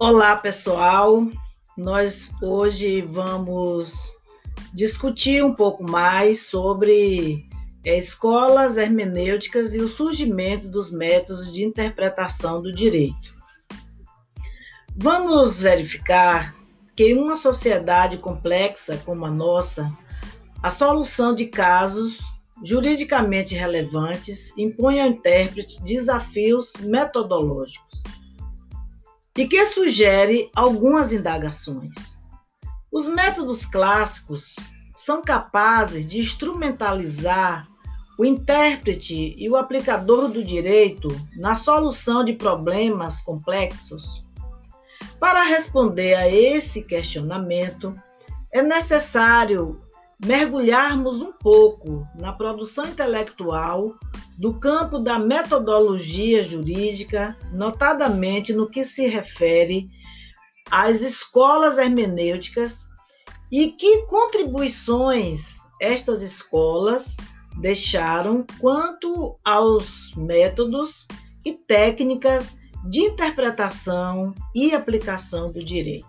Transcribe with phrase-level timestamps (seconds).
[0.00, 1.26] Olá, pessoal.
[1.76, 4.16] Nós hoje vamos
[4.72, 7.44] discutir um pouco mais sobre
[7.84, 13.34] é, escolas hermenêuticas e o surgimento dos métodos de interpretação do direito.
[14.94, 16.54] Vamos verificar
[16.94, 19.92] que em uma sociedade complexa como a nossa,
[20.62, 22.20] a solução de casos
[22.62, 28.04] juridicamente relevantes impõe ao intérprete desafios metodológicos
[29.38, 32.18] e que sugere algumas indagações.
[32.90, 34.56] Os métodos clássicos
[34.96, 37.68] são capazes de instrumentalizar
[38.18, 44.26] o intérprete e o aplicador do direito na solução de problemas complexos.
[45.20, 47.94] Para responder a esse questionamento,
[48.52, 49.80] é necessário
[50.18, 53.94] mergulharmos um pouco na produção intelectual
[54.38, 59.90] do campo da metodologia jurídica, notadamente no que se refere
[60.70, 62.88] às escolas hermenêuticas
[63.50, 67.16] e que contribuições estas escolas
[67.60, 71.08] deixaram quanto aos métodos
[71.44, 76.06] e técnicas de interpretação e aplicação do direito.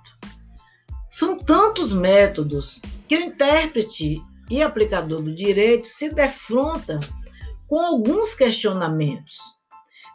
[1.09, 6.99] São tantos métodos que o intérprete e aplicador do direito se defronta
[7.69, 9.37] com alguns questionamentos.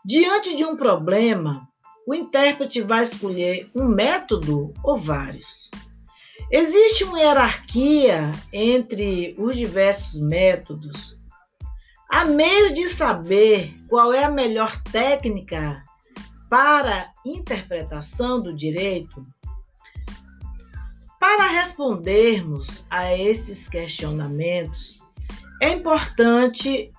[0.05, 1.67] Diante de um problema,
[2.07, 5.71] o intérprete vai escolher um método ou vários.
[6.51, 11.19] Existe uma hierarquia entre os diversos métodos.
[12.11, 15.83] Há meio de saber qual é a melhor técnica
[16.51, 19.25] para interpretação do direito?
[21.19, 25.01] Para respondermos a esses questionamentos,
[25.63, 26.93] é importante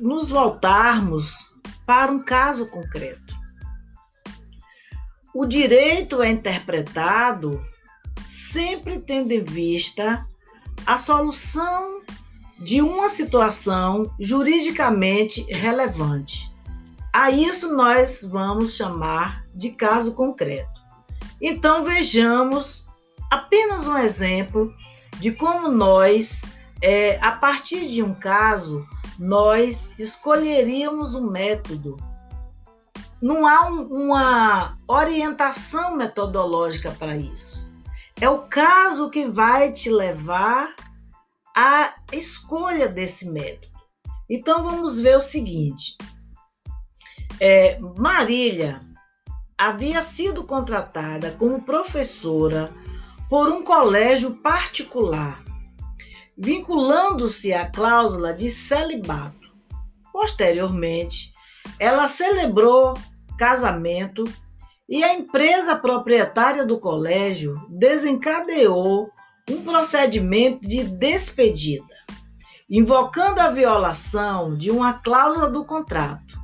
[0.00, 1.52] nos voltarmos
[1.86, 3.36] para um caso concreto.
[5.34, 7.64] O direito é interpretado
[8.26, 10.26] sempre tendo em vista
[10.84, 12.02] a solução
[12.58, 16.50] de uma situação juridicamente relevante.
[17.12, 20.80] A isso nós vamos chamar de caso concreto.
[21.40, 22.86] Então vejamos
[23.30, 24.74] apenas um exemplo
[25.20, 26.42] de como nós,
[26.82, 28.86] é, a partir de um caso,
[29.18, 31.96] nós escolheríamos um método.
[33.20, 37.68] Não há um, uma orientação metodológica para isso.
[38.20, 40.74] É o caso que vai te levar
[41.56, 43.68] à escolha desse método.
[44.30, 45.96] Então vamos ver o seguinte:
[47.40, 48.80] é, Marília
[49.56, 52.72] havia sido contratada como professora
[53.28, 55.42] por um colégio particular,
[56.38, 59.48] vinculando-se à cláusula de celibato.
[60.12, 61.32] Posteriormente,
[61.80, 62.96] ela celebrou
[63.36, 64.22] casamento
[64.88, 69.10] e a empresa proprietária do colégio desencadeou
[69.50, 71.94] um procedimento de despedida,
[72.70, 76.38] invocando a violação de uma cláusula do contrato.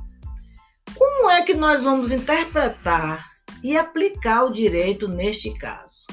[0.97, 3.31] Como é que nós vamos interpretar
[3.63, 6.05] e aplicar o direito neste caso?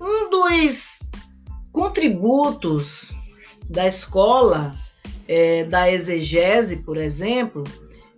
[0.00, 1.00] Um dos
[1.72, 3.12] contributos
[3.68, 4.76] da escola,
[5.26, 7.64] é, da exegese, por exemplo,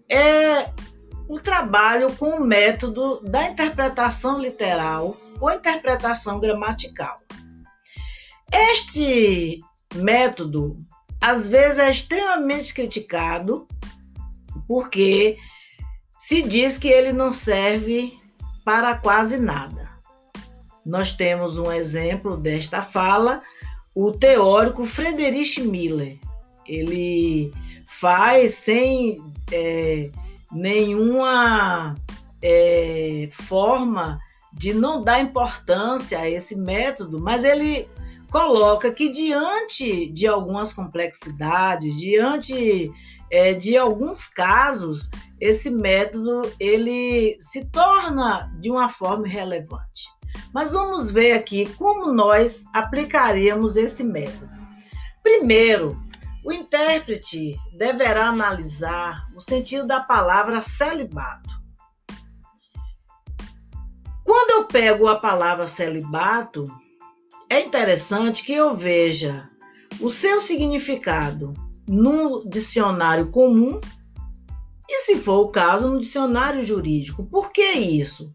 [0.08, 0.70] é
[1.28, 7.20] o trabalho com o método da interpretação literal ou interpretação gramatical.
[8.52, 9.60] Este
[9.94, 10.76] método,
[11.20, 13.66] às vezes, é extremamente criticado
[14.66, 15.36] porque
[16.18, 18.18] se diz que ele não serve
[18.64, 19.89] para quase nada.
[20.84, 23.40] Nós temos um exemplo desta fala,
[23.94, 26.18] o teórico Friedrich Miller.
[26.66, 27.52] Ele
[27.86, 29.22] faz sem
[29.52, 30.10] é,
[30.52, 31.96] nenhuma
[32.42, 34.18] é, forma
[34.52, 37.88] de não dar importância a esse método, mas ele
[38.30, 42.90] coloca que diante de algumas complexidades, diante
[43.30, 45.10] é, de alguns casos,
[45.40, 50.08] esse método ele se torna de uma forma relevante.
[50.52, 54.50] Mas vamos ver aqui como nós aplicaremos esse método.
[55.22, 56.00] Primeiro,
[56.44, 61.50] o intérprete deverá analisar o sentido da palavra celibato.
[64.24, 66.64] Quando eu pego a palavra celibato,
[67.48, 69.48] é interessante que eu veja
[70.00, 71.52] o seu significado
[71.88, 73.80] no dicionário comum
[74.88, 77.24] e, se for o caso, no dicionário jurídico.
[77.26, 78.34] Por que isso?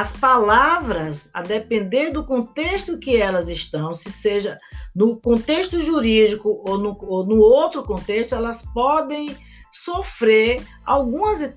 [0.00, 4.58] As palavras, a depender do contexto que elas estão, se seja
[4.96, 9.36] no contexto jurídico ou no, ou no outro contexto, elas podem
[9.70, 11.52] sofrer algumas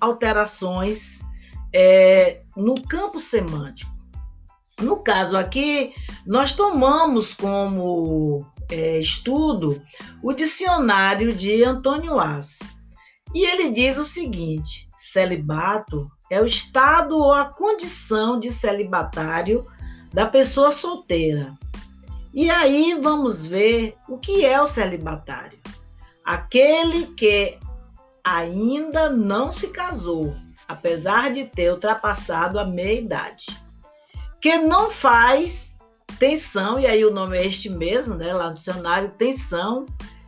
[0.00, 1.20] alterações
[1.70, 3.92] é, no campo semântico.
[4.80, 5.92] No caso aqui,
[6.24, 9.78] nós tomamos como é, estudo
[10.22, 12.60] o dicionário de Antônio As.
[13.34, 19.66] E ele diz o seguinte: celibato é o estado ou a condição de celibatário
[20.12, 21.56] da pessoa solteira.
[22.32, 25.58] E aí vamos ver o que é o celibatário.
[26.24, 27.58] Aquele que
[28.22, 30.36] ainda não se casou,
[30.66, 33.46] apesar de ter ultrapassado a meia-idade.
[34.40, 35.78] Que não faz
[36.18, 39.86] tensão, e aí o nome é este mesmo, né, lá no dicionário, tensão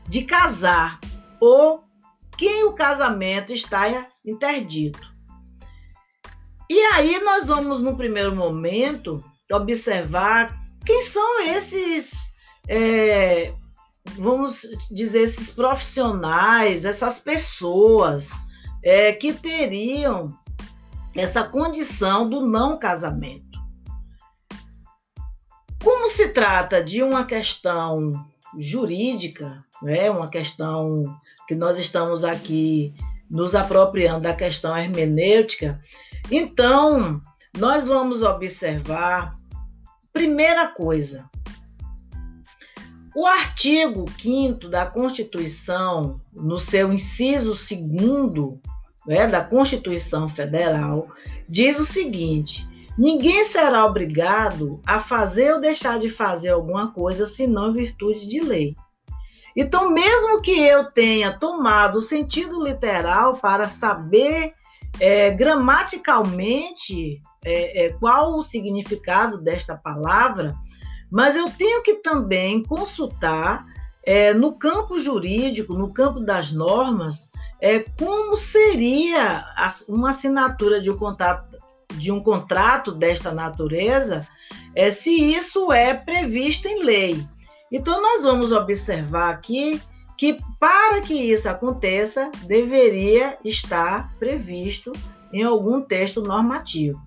[0.08, 0.98] de casar,
[1.38, 1.84] ou
[2.36, 5.09] quem o casamento está interdito.
[6.70, 10.56] E aí nós vamos, no primeiro momento, observar
[10.86, 12.36] quem são esses,
[12.68, 13.52] é,
[14.16, 18.30] vamos dizer, esses profissionais, essas pessoas
[18.84, 20.32] é, que teriam
[21.16, 23.58] essa condição do não casamento.
[25.82, 28.24] Como se trata de uma questão
[28.56, 31.18] jurídica, né, uma questão
[31.48, 32.94] que nós estamos aqui
[33.28, 35.80] nos apropriando da questão hermenêutica,
[36.30, 37.20] então,
[37.58, 39.34] nós vamos observar,
[40.12, 41.28] primeira coisa,
[43.14, 48.58] o artigo 5 da Constituição, no seu inciso 2
[49.06, 51.08] né, da Constituição Federal,
[51.48, 57.70] diz o seguinte: ninguém será obrigado a fazer ou deixar de fazer alguma coisa senão
[57.70, 58.76] em virtude de lei.
[59.56, 64.54] Então, mesmo que eu tenha tomado o sentido literal para saber
[64.98, 70.54] é, gramaticalmente é, é, qual o significado desta palavra,
[71.10, 73.64] mas eu tenho que também consultar
[74.04, 79.44] é, no campo jurídico, no campo das normas, é, como seria
[79.88, 81.58] uma assinatura de um contrato,
[81.94, 84.26] de um contrato desta natureza,
[84.74, 87.24] é, se isso é previsto em lei.
[87.70, 89.80] Então, nós vamos observar aqui
[90.20, 94.92] que para que isso aconteça, deveria estar previsto
[95.32, 97.00] em algum texto normativo.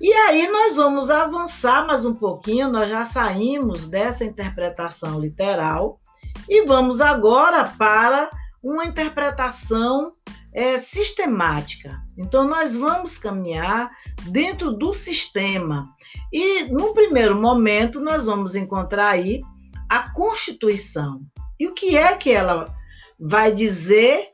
[0.00, 6.00] E aí nós vamos avançar mais um pouquinho, nós já saímos dessa interpretação literal
[6.48, 8.30] e vamos agora para
[8.62, 10.12] uma interpretação
[10.50, 12.00] é, sistemática.
[12.16, 13.90] Então, nós vamos caminhar
[14.30, 15.90] dentro do sistema.
[16.32, 19.42] E, no primeiro momento, nós vamos encontrar aí
[19.86, 21.20] a Constituição.
[21.58, 22.74] E o que é que ela
[23.18, 24.28] vai dizer?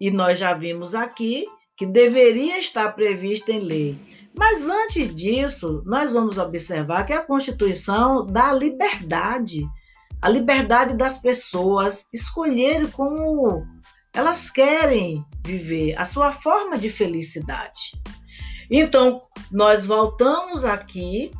[0.00, 1.46] E nós já vimos aqui
[1.76, 3.98] que deveria estar prevista em lei.
[4.36, 9.66] Mas antes disso, nós vamos observar que a Constituição dá liberdade,
[10.20, 13.66] a liberdade das pessoas escolherem como
[14.12, 17.92] elas querem viver, a sua forma de felicidade.
[18.70, 19.20] Então,
[19.50, 21.30] nós voltamos aqui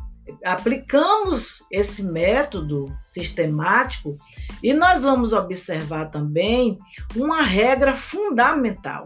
[0.43, 4.17] aplicamos esse método sistemático
[4.61, 6.77] e nós vamos observar também
[7.15, 9.05] uma regra fundamental.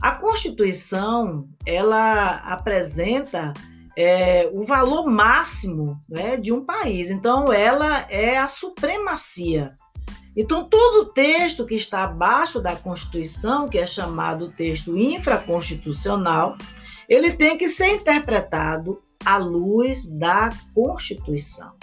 [0.00, 3.52] A Constituição ela apresenta
[3.96, 7.10] é, o valor máximo né, de um país.
[7.10, 9.74] Então, ela é a supremacia.
[10.36, 16.56] Então, todo texto que está abaixo da Constituição, que é chamado texto infraconstitucional,
[17.08, 21.74] ele tem que ser interpretado à luz da Constituição.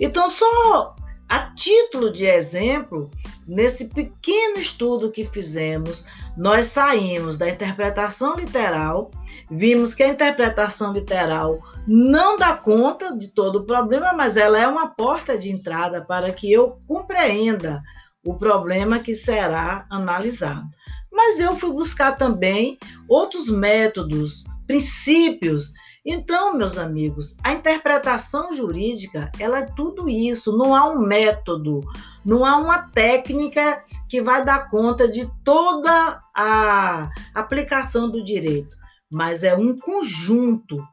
[0.00, 0.96] Então, só
[1.32, 3.10] a título de exemplo,
[3.48, 6.04] nesse pequeno estudo que fizemos,
[6.36, 9.10] nós saímos da interpretação literal,
[9.50, 11.58] vimos que a interpretação literal
[11.88, 16.30] não dá conta de todo o problema, mas ela é uma porta de entrada para
[16.30, 17.82] que eu compreenda
[18.22, 20.68] o problema que será analisado.
[21.10, 22.76] Mas eu fui buscar também
[23.08, 25.72] outros métodos, princípios
[26.04, 31.80] então, meus amigos, a interpretação jurídica, ela é tudo isso, não há um método,
[32.24, 38.76] não há uma técnica que vai dar conta de toda a aplicação do direito,
[39.12, 40.84] mas é um conjunto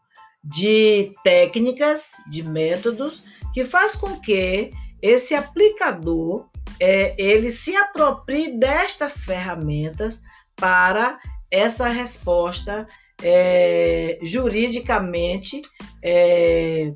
[0.43, 6.47] de técnicas, de métodos que faz com que esse aplicador
[6.79, 10.21] é, ele se aproprie destas ferramentas
[10.55, 12.85] para essa resposta
[13.23, 15.61] é, juridicamente
[16.03, 16.93] é,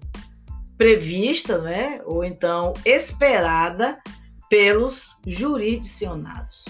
[0.78, 4.02] prevista, né, ou então esperada
[4.50, 6.66] pelos jurisdicionados.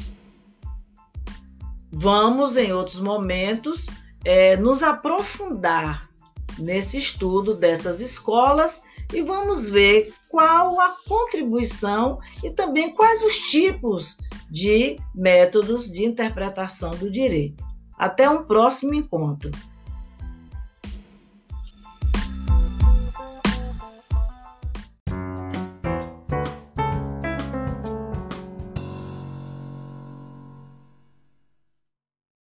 [1.91, 3.86] Vamos, em outros momentos,
[4.25, 6.10] é, nos aprofundar
[6.57, 8.83] nesse estudo dessas escolas
[9.13, 14.17] e vamos ver qual a contribuição e também quais os tipos
[14.50, 17.63] de métodos de interpretação do direito.
[18.03, 19.50] Até um próximo encontro.